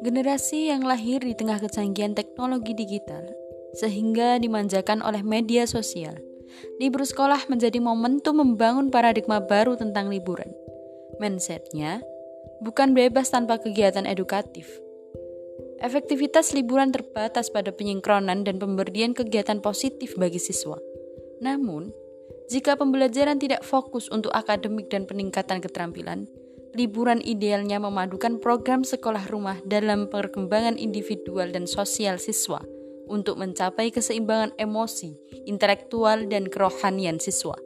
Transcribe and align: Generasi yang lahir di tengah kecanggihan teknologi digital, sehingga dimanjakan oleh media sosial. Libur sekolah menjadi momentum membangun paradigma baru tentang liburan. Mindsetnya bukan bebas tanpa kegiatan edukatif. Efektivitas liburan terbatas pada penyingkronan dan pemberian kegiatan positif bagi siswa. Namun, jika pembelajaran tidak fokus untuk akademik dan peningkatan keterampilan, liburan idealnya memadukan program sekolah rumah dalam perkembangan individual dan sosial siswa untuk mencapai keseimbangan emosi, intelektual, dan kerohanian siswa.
Generasi 0.00 0.72
yang 0.72 0.80
lahir 0.80 1.20
di 1.20 1.36
tengah 1.36 1.60
kecanggihan 1.60 2.16
teknologi 2.16 2.72
digital, 2.72 3.28
sehingga 3.76 4.40
dimanjakan 4.40 5.04
oleh 5.04 5.20
media 5.20 5.68
sosial. 5.68 6.16
Libur 6.80 7.04
sekolah 7.04 7.46
menjadi 7.52 7.78
momentum 7.78 8.40
membangun 8.40 8.88
paradigma 8.88 9.44
baru 9.44 9.76
tentang 9.76 10.08
liburan. 10.08 10.48
Mindsetnya 11.20 12.00
bukan 12.64 12.96
bebas 12.96 13.28
tanpa 13.28 13.60
kegiatan 13.60 14.08
edukatif. 14.08 14.66
Efektivitas 15.80 16.52
liburan 16.52 16.92
terbatas 16.92 17.48
pada 17.48 17.72
penyingkronan 17.72 18.44
dan 18.44 18.60
pemberian 18.60 19.16
kegiatan 19.16 19.64
positif 19.64 20.12
bagi 20.16 20.36
siswa. 20.36 20.76
Namun, 21.40 21.88
jika 22.52 22.76
pembelajaran 22.76 23.40
tidak 23.40 23.64
fokus 23.64 24.12
untuk 24.12 24.32
akademik 24.36 24.92
dan 24.92 25.08
peningkatan 25.08 25.64
keterampilan, 25.64 26.28
liburan 26.74 27.22
idealnya 27.22 27.78
memadukan 27.82 28.38
program 28.38 28.82
sekolah 28.86 29.26
rumah 29.30 29.58
dalam 29.66 30.06
perkembangan 30.10 30.78
individual 30.78 31.50
dan 31.50 31.66
sosial 31.66 32.18
siswa 32.18 32.62
untuk 33.10 33.42
mencapai 33.42 33.90
keseimbangan 33.90 34.54
emosi, 34.54 35.18
intelektual, 35.50 36.30
dan 36.30 36.46
kerohanian 36.46 37.18
siswa. 37.18 37.58